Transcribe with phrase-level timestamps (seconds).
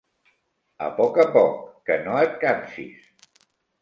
[0.85, 1.59] A poc a poc,
[1.91, 3.09] que no et cansis.